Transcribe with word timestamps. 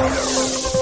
Música 0.00 0.79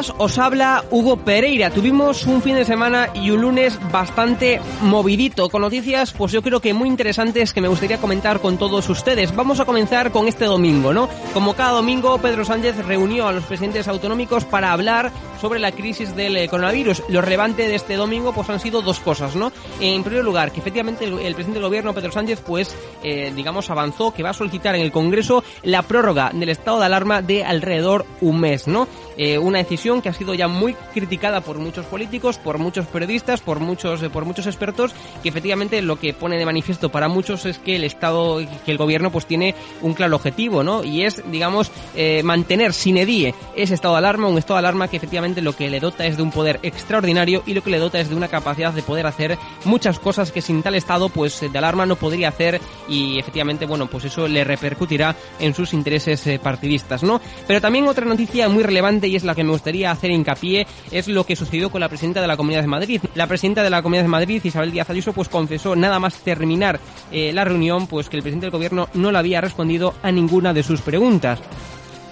os 0.00 0.38
habla 0.38 0.84
Hugo 0.90 1.18
Pereira. 1.18 1.70
Tuvimos 1.70 2.26
un 2.26 2.42
fin 2.42 2.56
de 2.56 2.64
semana 2.64 3.10
y 3.14 3.30
un 3.30 3.40
lunes 3.40 3.78
bastante 3.92 4.60
movidito, 4.82 5.48
con 5.48 5.62
noticias, 5.62 6.12
pues 6.12 6.32
yo 6.32 6.42
creo 6.42 6.60
que 6.60 6.74
muy 6.74 6.88
interesantes 6.88 7.52
que 7.52 7.60
me 7.60 7.68
gustaría 7.68 7.98
comentar 7.98 8.40
con 8.40 8.58
todos 8.58 8.88
ustedes. 8.88 9.34
Vamos 9.36 9.60
a 9.60 9.64
comenzar 9.64 10.10
con 10.10 10.26
este 10.26 10.46
domingo, 10.46 10.92
¿no? 10.92 11.08
Como 11.32 11.54
cada 11.54 11.72
domingo, 11.72 12.18
Pedro 12.18 12.44
Sánchez 12.44 12.84
reunió 12.86 13.28
a 13.28 13.32
los 13.32 13.44
presidentes 13.44 13.86
autonómicos 13.86 14.44
para 14.44 14.72
hablar 14.72 15.12
sobre 15.40 15.60
la 15.60 15.70
crisis 15.70 16.16
del 16.16 16.36
eh, 16.36 16.48
coronavirus. 16.48 17.02
Lo 17.08 17.20
relevante 17.20 17.68
de 17.68 17.76
este 17.76 17.94
domingo, 17.94 18.32
pues 18.32 18.50
han 18.50 18.60
sido 18.60 18.82
dos 18.82 18.98
cosas, 18.98 19.36
¿no? 19.36 19.52
En 19.80 20.02
primer 20.02 20.24
lugar, 20.24 20.50
que 20.50 20.60
efectivamente 20.60 21.04
el, 21.04 21.12
el 21.20 21.34
presidente 21.34 21.60
del 21.60 21.68
gobierno, 21.68 21.94
Pedro 21.94 22.10
Sánchez, 22.10 22.42
pues, 22.44 22.74
eh, 23.02 23.32
digamos, 23.34 23.70
avanzó 23.70 24.12
que 24.12 24.22
va 24.24 24.30
a 24.30 24.34
solicitar 24.34 24.74
en 24.74 24.82
el 24.82 24.90
Congreso 24.90 25.44
la 25.62 25.82
prórroga 25.82 26.30
del 26.32 26.48
estado 26.48 26.80
de 26.80 26.86
alarma 26.86 27.22
de 27.22 27.44
alrededor 27.44 28.06
un 28.20 28.40
mes, 28.40 28.66
¿no? 28.66 28.88
Eh, 29.16 29.38
una 29.38 29.58
decisión 29.58 29.83
que 29.84 30.08
ha 30.08 30.14
sido 30.14 30.32
ya 30.32 30.48
muy 30.48 30.72
criticada 30.94 31.42
por 31.42 31.58
muchos 31.58 31.84
políticos, 31.84 32.38
por 32.38 32.58
muchos 32.58 32.86
periodistas, 32.86 33.42
por 33.42 33.60
muchos, 33.60 34.02
eh, 34.02 34.08
por 34.08 34.24
muchos 34.24 34.46
expertos, 34.46 34.92
que 35.22 35.28
efectivamente 35.28 35.82
lo 35.82 35.96
que 35.96 36.14
pone 36.14 36.38
de 36.38 36.46
manifiesto 36.46 36.88
para 36.88 37.06
muchos 37.06 37.44
es 37.44 37.58
que 37.58 37.76
el 37.76 37.84
Estado, 37.84 38.38
que 38.64 38.70
el 38.70 38.78
gobierno 38.78 39.12
pues 39.12 39.26
tiene 39.26 39.54
un 39.82 39.92
claro 39.92 40.16
objetivo, 40.16 40.62
¿no? 40.62 40.82
Y 40.84 41.02
es, 41.02 41.22
digamos, 41.30 41.70
eh, 41.94 42.22
mantener 42.22 42.72
sin 42.72 42.96
edie 42.96 43.34
ese 43.56 43.74
estado 43.74 43.94
de 43.94 43.98
alarma, 43.98 44.28
un 44.28 44.38
estado 44.38 44.54
de 44.54 44.60
alarma 44.60 44.88
que 44.88 44.96
efectivamente 44.96 45.42
lo 45.42 45.54
que 45.54 45.68
le 45.68 45.80
dota 45.80 46.06
es 46.06 46.16
de 46.16 46.22
un 46.22 46.30
poder 46.30 46.60
extraordinario 46.62 47.42
y 47.44 47.52
lo 47.52 47.62
que 47.62 47.70
le 47.70 47.78
dota 47.78 48.00
es 48.00 48.08
de 48.08 48.16
una 48.16 48.28
capacidad 48.28 48.72
de 48.72 48.82
poder 48.82 49.06
hacer 49.06 49.36
muchas 49.66 49.98
cosas 49.98 50.32
que 50.32 50.40
sin 50.40 50.62
tal 50.62 50.76
estado 50.76 51.10
pues 51.10 51.40
de 51.40 51.58
alarma 51.58 51.84
no 51.84 51.96
podría 51.96 52.30
hacer 52.30 52.58
y 52.88 53.18
efectivamente, 53.18 53.66
bueno, 53.66 53.86
pues 53.86 54.06
eso 54.06 54.26
le 54.26 54.44
repercutirá 54.44 55.14
en 55.38 55.52
sus 55.54 55.74
intereses 55.74 56.26
eh, 56.26 56.40
partidistas, 56.42 57.02
¿no? 57.02 57.20
Pero 57.46 57.60
también 57.60 57.86
otra 57.86 58.06
noticia 58.06 58.48
muy 58.48 58.62
relevante 58.62 59.08
y 59.08 59.16
es 59.16 59.24
la 59.24 59.34
que 59.34 59.44
me 59.44 59.52
gustaría 59.64 59.90
hacer 59.90 60.10
hincapié 60.10 60.66
es 60.90 61.08
lo 61.08 61.24
que 61.24 61.36
sucedió 61.36 61.70
con 61.70 61.80
la 61.80 61.88
presidenta 61.88 62.20
de 62.20 62.26
la 62.26 62.36
Comunidad 62.36 62.60
de 62.60 62.66
Madrid. 62.66 63.00
La 63.14 63.26
presidenta 63.26 63.62
de 63.62 63.70
la 63.70 63.80
Comunidad 63.80 64.04
de 64.04 64.08
Madrid, 64.08 64.42
Isabel 64.44 64.70
Díaz 64.70 64.90
Ayuso, 64.90 65.14
pues 65.14 65.30
confesó 65.30 65.74
nada 65.74 65.98
más 65.98 66.18
terminar 66.18 66.78
eh, 67.10 67.32
la 67.32 67.46
reunión, 67.46 67.86
pues 67.86 68.10
que 68.10 68.16
el 68.16 68.22
presidente 68.22 68.44
del 68.44 68.50
gobierno 68.50 68.90
no 68.92 69.10
le 69.10 69.16
había 69.16 69.40
respondido 69.40 69.94
a 70.02 70.12
ninguna 70.12 70.52
de 70.52 70.62
sus 70.62 70.82
preguntas. 70.82 71.40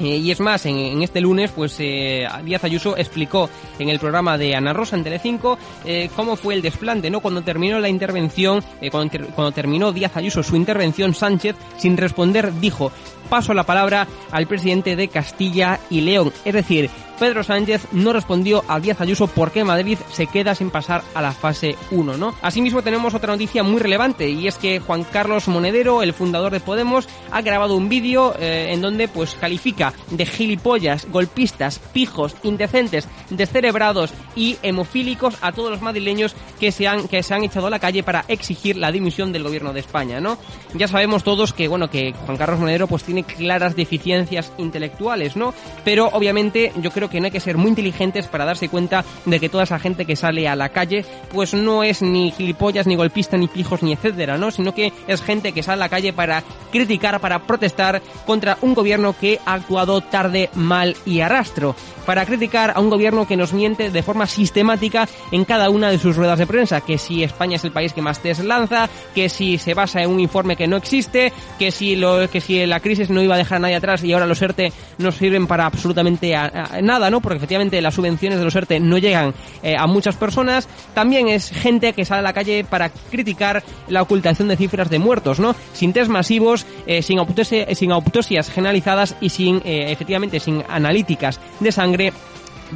Eh, 0.01 0.17
y 0.17 0.31
es 0.31 0.41
más, 0.41 0.67
en, 0.67 1.03
este 1.03 1.21
lunes, 1.21 1.53
pues 1.53 1.77
eh, 1.79 2.27
Díaz 2.45 2.65
Ayuso 2.65 2.97
explicó 2.97 3.49
en 3.79 3.89
el 3.89 4.01
programa 4.01 4.37
de 4.37 4.57
Ana 4.57 4.73
Rosa 4.73 4.97
en 4.97 5.05
Telecinco 5.05 5.59
eh, 5.85 6.11
cómo 6.17 6.37
fue 6.37 6.55
el 6.55 6.63
desplante, 6.63 7.11
¿no? 7.11 7.21
Cuando 7.21 7.43
terminó 7.43 7.79
la 7.79 7.89
intervención, 7.89 8.65
cuando, 8.91 9.11
ter 9.11 9.27
cuando 9.27 9.53
terminó 9.53 9.93
Díaz 9.93 10.17
Ayuso 10.17 10.43
su 10.43 10.57
intervención, 10.57 11.15
Sánchez, 11.15 11.55
sin 11.77 11.97
responder, 11.97 12.53
dijo, 12.61 12.91
paso 13.33 13.55
la 13.55 13.65
palabra 13.65 14.07
al 14.31 14.47
presidente 14.47 14.95
de 14.95 15.09
Castilla 15.09 15.81
y 15.89 16.03
León. 16.03 16.35
Es 16.45 16.53
decir, 16.53 16.91
Pedro 17.23 17.45
Sánchez 17.45 17.87
no 17.93 18.13
respondió 18.13 18.65
a 18.67 18.81
Díaz 18.81 19.01
Ayuso 19.01 19.29
por 19.29 19.53
qué 19.53 19.63
Madrid 19.63 19.97
se 20.11 20.27
queda 20.27 20.57
sin 20.57 20.71
pasar 20.71 21.05
a 21.15 21.23
la 21.23 21.31
fase 21.31 21.77
1, 21.93 22.17
¿no? 22.17 22.35
Asimismo 22.43 22.83
tenemos 22.83 23.15
otra 23.15 23.33
noticia 23.33 23.63
muy 23.63 23.81
relevante 23.81 24.29
y 24.29 24.49
es 24.49 24.59
que 24.59 24.81
Juan 24.81 25.05
Carlos 25.05 25.47
Monedero, 25.47 26.03
el 26.03 26.15
fundador 26.15 26.51
de 26.53 26.59
Podemos, 26.59 27.09
ha 27.31 27.41
grabado 27.41 27.77
un 27.77 27.89
vídeo 27.89 28.35
eh, 28.41 28.71
en 28.71 28.81
donde 28.81 29.07
pues 29.07 29.37
califica 29.37 29.93
de 30.11 30.27
gilipollas, 30.27 31.07
golpistas, 31.13 31.79
pijos, 31.79 32.35
indecentes, 32.43 33.07
descerebrados 33.31 34.13
y 34.35 34.57
hemofílicos 34.63 35.37
a 35.43 35.53
todos 35.53 35.71
los 35.71 35.81
madrileños 35.81 36.35
que 36.59 36.73
se 36.73 36.89
han 36.89 37.07
que 37.07 37.23
se 37.23 37.35
han 37.35 37.45
echado 37.45 37.69
a 37.69 37.71
la 37.71 37.79
calle 37.79 38.03
para 38.03 38.25
exigir 38.27 38.77
la 38.77 38.91
dimisión 38.91 39.33
del 39.33 39.45
gobierno 39.45 39.73
de 39.73 39.79
España, 39.79 40.21
¿no? 40.21 40.39
Ya 40.75 40.89
sabemos 40.89 41.23
todos 41.23 41.53
que 41.53 41.69
bueno, 41.69 41.89
que 41.89 42.15
Juan 42.27 42.37
Carlos 42.37 42.59
Monedero 42.59 42.89
pues 42.89 43.05
tiene 43.05 43.22
claras 43.23 43.77
deficiencias 43.77 44.53
intelectuales, 44.59 45.37
¿no? 45.37 45.55
Pero 45.85 46.09
obviamente 46.13 46.73
yo 46.77 46.91
creo 46.91 47.09
que 47.09 47.21
no 47.21 47.27
hay 47.27 47.33
que 47.33 47.41
ser 47.41 47.57
muy 47.57 47.71
inteligentes 47.71 48.27
para 48.27 48.45
darse 48.45 48.69
cuenta 48.69 49.05
de 49.25 49.41
que 49.41 49.49
toda 49.49 49.65
esa 49.65 49.79
gente 49.79 50.05
que 50.05 50.17
sale 50.17 50.49
a 50.49 50.57
la 50.57 50.71
calle 50.71 51.05
pues 51.33 51.55
no 51.55 51.83
es 51.83 52.03
ni 52.03 52.31
gilipollas, 52.31 52.87
ni 52.87 52.97
golpista, 52.97 53.37
ni 53.37 53.49
pijos, 53.49 53.83
ni 53.83 53.93
etcétera, 53.93 54.39
¿no? 54.39 54.51
Sino 54.51 54.75
que 54.75 54.93
es 55.07 55.23
gente 55.23 55.53
que 55.53 55.63
sale 55.63 55.83
a 55.83 55.87
la 55.87 55.89
calle 55.89 56.13
para 56.13 56.43
criticar, 56.71 57.21
para 57.21 57.41
protestar 57.41 58.03
contra 58.27 58.59
un 58.63 58.75
gobierno 58.75 59.15
que 59.19 59.39
ha 59.45 59.55
actuado 59.55 60.01
tarde, 60.01 60.51
mal 60.55 60.97
y 61.05 61.21
arrastro. 61.21 61.75
Para 62.07 62.27
criticar 62.27 62.73
a 62.75 62.81
un 62.81 62.91
gobierno 62.91 63.29
que 63.29 63.37
nos 63.37 63.53
miente 63.53 63.91
de 63.91 64.03
forma 64.03 64.27
sistemática 64.27 65.09
en 65.31 65.45
cada 65.45 65.71
una 65.71 65.91
de 65.91 65.99
sus 65.99 66.17
ruedas 66.17 66.39
de 66.39 66.47
prensa, 66.47 66.81
que 66.81 66.99
si 66.99 67.23
España 67.23 67.57
es 67.57 67.65
el 67.65 67.71
país 67.71 67.93
que 67.93 68.03
más 68.03 68.21
test 68.21 68.43
lanza, 68.43 68.89
que 69.15 69.29
si 69.29 69.59
se 69.59 69.75
basa 69.75 70.03
en 70.03 70.11
un 70.11 70.21
informe 70.21 70.57
que 70.57 70.67
no 70.67 70.77
existe, 70.77 71.33
que 71.59 71.71
si 71.71 71.95
lo, 71.95 72.29
que 72.29 72.41
si 72.41 72.67
la 72.67 72.81
crisis 72.81 73.02
no 73.11 73.23
iba 73.23 73.35
a 73.35 73.39
dejar 73.39 73.57
a 73.57 73.61
nadie 73.61 73.77
atrás 73.77 74.03
y 74.05 74.13
ahora 74.13 74.27
los 74.27 74.41
ERTE 74.41 74.73
no 74.99 75.13
sirven 75.13 75.47
para 75.47 75.67
absolutamente 75.67 76.35
nada, 76.83 77.11
¿no? 77.11 77.21
Porque 77.21 77.37
efectivamente 77.37 77.81
las 77.81 77.95
subvenciones 77.95 78.39
de 78.39 78.45
los 78.45 78.55
ERTE 78.55 78.81
no 78.81 78.99
llegan 78.99 79.35
eh, 79.63 79.77
a 79.79 79.87
muchas 79.87 80.17
personas. 80.17 80.69
También 80.95 81.29
es 81.29 81.51
gente 81.51 81.93
que 81.93 82.05
sale 82.05 82.21
a 82.21 82.23
la 82.23 82.33
calle 82.33 82.65
para 82.65 82.91
criticar 82.91 83.63
la 83.89 84.03
ocultación 84.03 84.49
de 84.49 84.57
cifras 84.57 84.91
de 84.91 84.99
muertos, 84.99 85.41
¿no? 85.41 85.55
Sin 85.73 85.93
test 85.93 86.11
masivos, 86.11 86.67
eh, 86.87 87.03
sin 87.03 87.19
autopsias 87.19 88.51
generalizadas 88.51 89.17
y 89.21 89.31
sin, 89.31 89.57
eh, 89.65 89.93
efectivamente, 89.93 90.41
sin 90.41 90.65
analíticas 90.69 91.41
de 91.61 91.73
sangre 91.73 92.13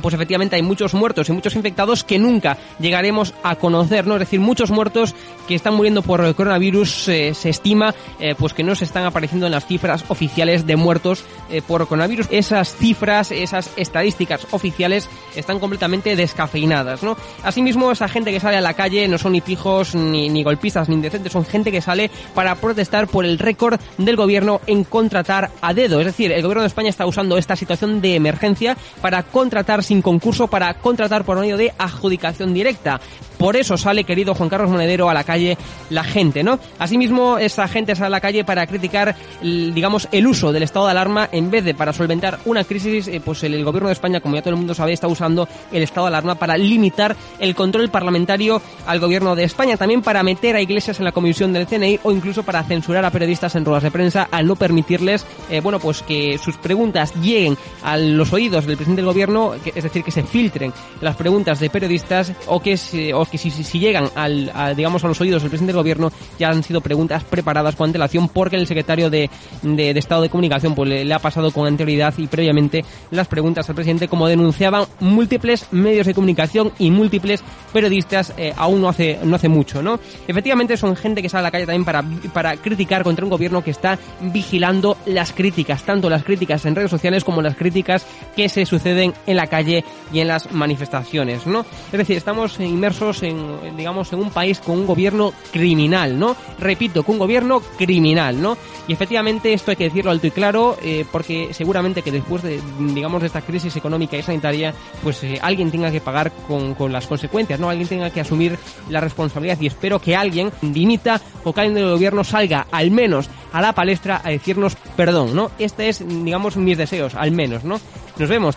pues 0.01 0.15
efectivamente 0.15 0.57
hay 0.57 0.63
muchos 0.63 0.95
muertos 0.95 1.29
y 1.29 1.33
muchos 1.33 1.55
infectados 1.57 2.05
que 2.05 2.19
nunca 2.19 2.59
llegaremos 2.79 3.35
a 3.43 3.57
conocer, 3.57 4.07
¿no? 4.07 4.15
Es 4.15 4.21
decir, 4.21 4.41
muchos 4.41 4.71
muertos 4.71 5.15
que 5.47 5.55
están 5.55 5.75
muriendo 5.75 6.03
por 6.03 6.35
coronavirus 6.35 7.09
eh, 7.09 7.35
se 7.35 7.51
estima 7.51 7.95
eh, 8.19 8.35
pues 8.37 8.53
que 8.53 8.63
no 8.63 8.75
se 8.75 8.85
están 8.85 9.05
apareciendo 9.05 9.47
en 9.47 9.53
las 9.53 9.67
cifras 9.67 10.05
oficiales 10.09 10.67
de 10.67 10.77
muertos 10.77 11.25
eh, 11.51 11.63
por 11.67 11.87
coronavirus. 11.87 12.27
Esas 12.31 12.75
cifras, 12.75 13.31
esas 13.31 13.71
estadísticas 13.77 14.47
oficiales 14.51 15.09
están 15.35 15.59
completamente 15.59 16.17
descafeinadas, 16.17 17.03
¿no? 17.03 17.17
Asimismo, 17.43 17.93
esa 17.93 18.09
gente 18.09 18.33
que 18.33 18.41
sale 18.41 18.57
a 18.57 18.61
la 18.61 18.75
calle 18.75 19.07
no 19.09 19.19
son 19.19 19.33
ni 19.33 19.41
pijos, 19.41 19.95
ni, 19.95 20.29
ni 20.29 20.43
golpistas, 20.43 20.89
ni 20.89 20.95
indecentes, 20.97 21.33
son 21.33 21.45
gente 21.45 21.71
que 21.71 21.81
sale 21.81 22.11
para 22.35 22.55
protestar 22.57 23.07
por 23.07 23.25
el 23.25 23.39
récord 23.39 23.81
del 23.99 24.17
gobierno 24.17 24.61
en 24.67 24.85
contratar 24.85 25.51
a 25.61 25.75
dedo. 25.75 26.01
Es 26.01 26.07
decir, 26.07 26.33
el 26.33 26.43
gobierno 26.43 26.63
de 26.63 26.69
España 26.69 26.91
está 26.91 27.07
usando 27.07 27.39
esta 27.39 27.57
situación 27.57 28.01
de 28.01 28.15
emergencia 28.15 28.77
para 29.01 29.23
contratar 29.23 29.85
sin 29.87 30.03
concurso 30.03 30.49
para 30.49 30.75
contratar 30.75 31.25
por 31.25 31.39
medio 31.39 31.57
de 31.57 31.73
adjudicación 31.79 32.53
directa. 32.53 33.01
Por 33.39 33.57
eso 33.57 33.77
sale, 33.77 34.05
querido 34.05 34.35
Juan 34.35 34.49
Carlos 34.49 34.71
Monedero, 34.71 35.11
a 35.11 35.15
la 35.15 35.25
calle 35.25 35.59
la 35.91 36.05
gente, 36.05 36.43
¿no? 36.43 36.59
Asimismo, 36.79 37.37
esa 37.39 37.69
gente 37.69 37.95
sale 37.95 38.07
a 38.07 38.11
la 38.11 38.21
calle 38.21 38.45
para 38.45 38.67
criticar, 38.67 39.15
digamos, 39.43 40.09
el 40.11 40.27
uso 40.27 40.53
del 40.53 40.63
estado 40.63 40.87
de 40.87 40.93
alarma 40.93 41.29
en 41.33 41.51
vez 41.51 41.65
de 41.65 41.75
para 41.75 41.93
solventar 41.93 42.39
una 42.47 42.65
crisis, 42.65 43.09
eh, 43.09 43.21
pues 43.23 43.45
el, 43.45 43.63
gobierno 43.63 43.89
de 43.89 43.93
España, 43.93 44.21
como 44.21 44.37
ya 44.37 44.43
todo 44.43 44.55
el 44.55 44.57
mundo 44.57 44.75
sabe, 44.75 44.93
está 44.93 45.07
usando 45.07 45.47
el 45.71 45.83
estado 45.83 46.07
de 46.07 46.09
alarma 46.09 46.37
para 46.37 46.57
limitar 46.57 47.15
el 47.39 47.55
control 47.55 47.91
parlamentario 47.91 48.63
al 48.87 49.01
gobierno 49.01 49.37
de 49.37 49.45
España, 49.45 49.77
también 49.77 50.01
para 50.01 50.23
meter 50.23 50.57
a 50.57 50.63
iglesias 50.63 50.99
en 50.99 51.05
la 51.05 51.13
comisión 51.13 51.53
del 51.53 51.67
CNI 51.67 52.01
o 52.05 52.13
incluso 52.13 52.43
para 52.43 52.65
censurar 52.65 53.05
a 53.05 53.11
periodistas 53.11 53.55
en 53.55 53.65
ruedas 53.65 53.83
de 53.83 53.91
prensa 53.91 54.29
al 54.31 54.47
no 54.47 54.57
permitirles, 54.57 55.27
eh, 55.51 55.61
bueno, 55.61 55.79
pues 55.79 56.03
que 56.03 56.39
sus 56.39 56.57
preguntas 56.57 57.15
lleguen 57.21 57.59
a 57.83 57.99
los 57.99 58.33
oídos 58.33 58.67
del 58.67 58.77
presidente 58.77 59.03
del 59.03 59.11
gobierno, 59.11 59.55
es 59.77 59.85
decir, 59.85 60.03
que 60.03 60.11
se 60.11 60.23
filtren 60.23 60.73
las 61.01 61.17
preguntas 61.17 61.61
de 61.61 61.71
periodistas 61.71 62.33
o 62.47 62.61
que, 62.61 62.79
o 63.15 63.25
que 63.27 63.39
si, 63.39 63.51
si 63.51 63.79
llegan 63.79 64.09
al, 64.15 64.75
digamos, 64.75 65.05
a 65.05 65.09
los 65.09 65.21
oídos 65.21 65.43
del 65.43 65.51
presidente 65.51 65.73
del 65.73 65.83
gobierno 65.83 66.11
ya 66.39 66.49
han 66.49 66.63
sido 66.63 66.81
preguntas 66.81 67.25
preparadas 67.25 67.77
con 67.77 67.89
antelación 67.89 68.29
porque 68.29 68.57
el 68.57 68.67
secretario 68.67 69.11
de, 69.11 69.31
de, 69.63 69.91
Estado 69.91 70.23
de 70.23 70.29
Comunicación 70.29 70.75
pues 70.75 70.89
le, 70.89 71.15
ha 71.15 71.19
pasado 71.19 71.51
con 71.51 71.67
anterioridad 71.67 72.15
y 72.19 72.27
previamente 72.27 72.85
las 73.11 73.29
preguntas 73.29 73.69
al 73.69 73.75
presidente 73.75 74.09
como 74.09 74.27
denunciaban 74.27 74.85
múltiples 75.01 75.67
medios 75.73 76.07
de 76.07 76.15
comunicación 76.15 76.73
y 76.79 76.91
múltiples 76.91 77.43
periodistas 77.73 78.33
eh, 78.37 78.53
aún 78.57 78.81
no 78.81 78.89
hace, 78.89 79.19
no 79.23 79.37
hace 79.37 79.49
mucho, 79.49 79.83
¿no? 79.83 79.99
Efectivamente 80.27 80.77
son 80.77 80.97
gente 80.97 81.23
que 81.23 81.29
sale 81.29 81.41
a 81.41 81.43
la 81.45 81.51
calle 81.51 81.67
también 81.67 81.85
para, 81.85 82.05
para 82.33 82.57
criticar 82.57 83.03
contra 83.03 83.25
un 83.25 83.31
gobierno 83.31 83.63
que 83.63 83.71
está 83.71 83.99
vigilando 84.21 84.97
las 85.07 85.33
críticas, 85.33 85.85
tanto 85.85 86.11
las 86.11 86.25
críticas 86.25 86.65
en 86.67 86.75
redes 86.75 86.91
sociales 86.91 87.25
como 87.25 87.43
las 87.43 87.57
críticas 87.57 88.07
que 88.35 88.49
se 88.49 88.67
suceden 88.67 89.15
en 89.27 89.37
la 89.37 89.47
calle 89.67 89.85
y 90.13 90.21
en 90.21 90.29
las 90.29 90.53
manifestaciones, 90.53 91.47
¿no? 91.47 91.67
Es 91.93 91.99
decir, 91.99 92.17
estamos 92.17 92.61
inmersos 92.61 93.23
en, 93.23 93.77
digamos, 93.77 94.13
en 94.13 94.21
un 94.21 94.31
país 94.31 94.61
con 94.61 94.79
un 94.79 94.87
gobierno 94.87 95.33
criminal, 95.53 96.19
¿no? 96.19 96.37
Repito, 96.59 97.03
con 97.03 97.15
un 97.15 97.19
gobierno 97.19 97.61
criminal, 97.77 98.41
¿no? 98.41 98.57
Y 98.87 98.93
efectivamente 98.93 99.53
esto 99.53 99.73
hay 99.73 99.77
que 99.77 99.85
decirlo 99.85 100.13
alto 100.13 100.29
y 100.29 100.31
claro, 100.31 100.77
eh, 100.81 101.05
porque 101.11 101.53
seguramente 101.53 102.03
que 102.03 102.13
después 102.13 102.43
de, 102.43 102.61
digamos, 102.79 103.21
de 103.21 103.27
esta 103.27 103.43
crisis 103.43 103.75
económica 103.75 104.17
y 104.17 104.23
sanitaria, 104.23 104.73
pues 105.03 105.25
eh, 105.25 105.41
alguien 105.43 105.73
tenga 105.73 105.91
que 105.91 106.01
pagar 106.01 106.31
con, 106.47 106.75
con, 106.75 106.93
las 106.93 107.07
consecuencias, 107.09 107.59
¿no? 107.59 107.69
Alguien 107.69 107.89
tenga 107.89 108.11
que 108.11 108.21
asumir 108.21 108.57
la 108.89 109.01
responsabilidad 109.01 109.61
y 109.61 109.67
espero 109.67 109.99
que 109.99 110.15
alguien 110.15 110.53
dimita 110.63 111.21
o 111.43 111.53
que 111.53 111.61
alguien 111.63 111.75
del 111.75 111.91
gobierno 111.91 112.23
salga 112.23 112.67
al 112.71 112.93
menos 112.93 113.29
a 113.53 113.61
la 113.61 113.73
palestra 113.73 114.21
a 114.23 114.31
decirnos 114.31 114.77
perdón, 114.97 115.35
¿no? 115.35 115.51
Este 115.59 115.89
es, 115.89 116.05
digamos, 116.07 116.57
mis 116.57 116.79
deseos, 116.79 117.17
al 117.17 117.33
menos, 117.33 117.65
¿no? 117.65 117.81
Nos 118.19 118.29
vemos. 118.29 118.57